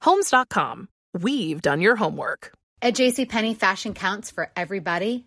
Homes.com. 0.00 0.88
We've 1.14 1.60
done 1.60 1.80
your 1.80 1.96
homework. 1.96 2.52
At 2.80 2.94
JCPenney, 2.94 3.56
fashion 3.56 3.94
counts 3.94 4.30
for 4.30 4.50
everybody 4.54 5.26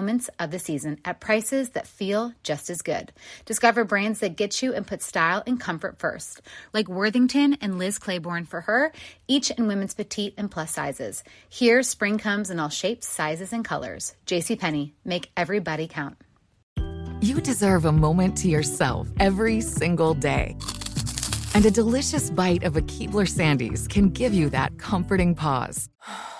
moments 0.00 0.30
of 0.38 0.50
the 0.50 0.58
season 0.58 0.98
at 1.04 1.20
prices 1.20 1.70
that 1.70 1.86
feel 1.86 2.32
just 2.42 2.70
as 2.70 2.80
good. 2.80 3.12
Discover 3.44 3.84
brands 3.84 4.20
that 4.20 4.34
get 4.34 4.62
you 4.62 4.72
and 4.72 4.86
put 4.86 5.02
style 5.02 5.42
and 5.46 5.60
comfort 5.60 5.98
first, 5.98 6.40
like 6.72 6.88
Worthington 6.88 7.58
and 7.60 7.78
Liz 7.78 7.98
Claiborne 7.98 8.46
for 8.46 8.62
her, 8.62 8.92
each 9.28 9.50
in 9.50 9.66
women's 9.66 9.92
petite 9.92 10.32
and 10.38 10.50
plus 10.50 10.72
sizes. 10.72 11.22
Here, 11.50 11.82
spring 11.82 12.16
comes 12.16 12.50
in 12.50 12.58
all 12.58 12.70
shapes, 12.70 13.06
sizes, 13.06 13.52
and 13.52 13.62
colors. 13.62 14.14
JCPenney, 14.24 14.92
make 15.04 15.30
everybody 15.36 15.86
count. 15.86 16.16
You 17.20 17.42
deserve 17.42 17.84
a 17.84 17.92
moment 17.92 18.38
to 18.38 18.48
yourself 18.48 19.06
every 19.20 19.60
single 19.60 20.14
day. 20.14 20.56
And 21.54 21.66
a 21.66 21.70
delicious 21.70 22.30
bite 22.30 22.64
of 22.64 22.78
a 22.78 22.80
Keebler 22.80 23.28
Sandies 23.28 23.86
can 23.86 24.08
give 24.08 24.32
you 24.32 24.48
that 24.48 24.78
comforting 24.78 25.34
pause. 25.34 25.90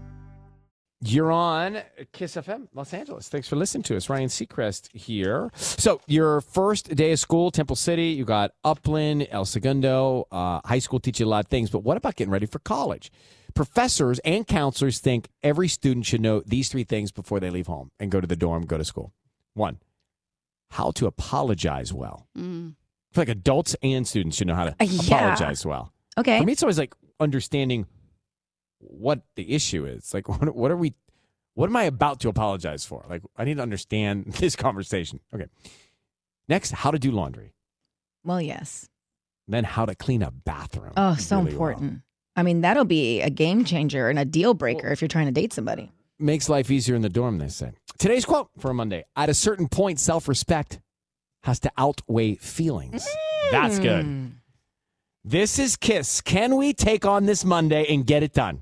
You're 1.03 1.31
on 1.31 1.79
Kiss 2.11 2.35
FM 2.35 2.67
Los 2.75 2.93
Angeles. 2.93 3.27
Thanks 3.27 3.47
for 3.47 3.55
listening 3.55 3.81
to 3.83 3.97
us. 3.97 4.07
Ryan 4.07 4.29
Seacrest 4.29 4.95
here. 4.95 5.49
So, 5.55 5.99
your 6.05 6.41
first 6.41 6.95
day 6.95 7.11
of 7.13 7.19
school, 7.19 7.49
Temple 7.49 7.75
City, 7.75 8.09
you 8.09 8.23
got 8.23 8.51
Upland, 8.63 9.27
El 9.31 9.45
Segundo. 9.45 10.27
Uh, 10.31 10.61
high 10.63 10.77
school 10.77 10.99
teach 10.99 11.19
you 11.19 11.25
a 11.25 11.27
lot 11.27 11.43
of 11.45 11.49
things, 11.49 11.71
but 11.71 11.79
what 11.79 11.97
about 11.97 12.15
getting 12.17 12.31
ready 12.31 12.45
for 12.45 12.59
college? 12.59 13.11
Professors 13.55 14.19
and 14.19 14.45
counselors 14.47 14.99
think 14.99 15.27
every 15.41 15.67
student 15.67 16.05
should 16.05 16.21
know 16.21 16.41
these 16.45 16.69
three 16.69 16.83
things 16.83 17.11
before 17.11 17.39
they 17.39 17.49
leave 17.49 17.67
home 17.67 17.89
and 17.99 18.11
go 18.11 18.21
to 18.21 18.27
the 18.27 18.35
dorm, 18.35 18.65
go 18.67 18.77
to 18.77 18.85
school. 18.85 19.11
One, 19.55 19.79
how 20.69 20.91
to 20.91 21.07
apologize 21.07 21.91
well. 21.91 22.27
Mm. 22.37 22.73
I 22.73 23.13
feel 23.15 23.21
like 23.21 23.29
adults 23.29 23.75
and 23.81 24.07
students 24.07 24.37
should 24.37 24.47
know 24.47 24.55
how 24.55 24.65
to 24.65 24.71
Uh, 24.79 24.83
yeah. 24.85 25.01
apologize 25.17 25.65
well. 25.65 25.91
Okay. 26.17 26.39
For 26.39 26.45
me, 26.45 26.51
it's 26.53 26.61
always 26.63 26.77
like 26.77 26.93
understanding 27.19 27.87
what 28.81 29.21
the 29.35 29.53
issue 29.53 29.85
is. 29.85 30.13
Like, 30.13 30.27
what, 30.29 30.55
what 30.55 30.71
are 30.71 30.77
we, 30.77 30.93
what 31.53 31.69
am 31.69 31.75
I 31.75 31.83
about 31.83 32.19
to 32.21 32.29
apologize 32.29 32.85
for? 32.85 33.05
Like, 33.09 33.21
I 33.37 33.43
need 33.43 33.57
to 33.57 33.63
understand 33.63 34.25
this 34.39 34.55
conversation. 34.55 35.19
Okay. 35.33 35.47
Next, 36.47 36.71
how 36.71 36.91
to 36.91 36.99
do 36.99 37.11
laundry. 37.11 37.53
Well, 38.23 38.41
yes. 38.41 38.89
Then, 39.47 39.63
how 39.63 39.85
to 39.85 39.95
clean 39.95 40.21
a 40.21 40.31
bathroom. 40.31 40.93
Oh, 40.95 41.15
so 41.15 41.37
really 41.37 41.45
well. 41.45 41.51
important. 41.53 42.01
I 42.35 42.43
mean, 42.43 42.61
that'll 42.61 42.85
be 42.85 43.21
a 43.21 43.29
game 43.29 43.65
changer 43.65 44.09
and 44.09 44.17
a 44.17 44.25
deal 44.25 44.53
breaker 44.53 44.89
if 44.91 45.01
you're 45.01 45.07
trying 45.09 45.25
to 45.25 45.31
date 45.31 45.51
somebody. 45.53 45.91
Makes 46.19 46.49
life 46.49 46.69
easier 46.69 46.95
in 46.95 47.01
the 47.01 47.09
dorm, 47.09 47.39
they 47.39 47.47
say. 47.47 47.71
Today's 47.97 48.25
quote 48.25 48.49
for 48.59 48.71
a 48.71 48.73
Monday 48.73 49.03
At 49.15 49.29
a 49.29 49.33
certain 49.33 49.67
point, 49.67 49.99
self 49.99 50.27
respect 50.27 50.79
has 51.43 51.59
to 51.61 51.71
outweigh 51.77 52.35
feelings. 52.35 53.07
That's 53.51 53.79
good. 53.79 54.05
Mm. 54.05 54.31
This 55.23 55.59
is 55.59 55.75
Kiss. 55.75 56.21
Can 56.21 56.55
we 56.55 56.73
take 56.73 57.05
on 57.05 57.25
this 57.25 57.43
Monday 57.43 57.85
and 57.89 58.05
get 58.05 58.23
it 58.23 58.33
done? 58.33 58.61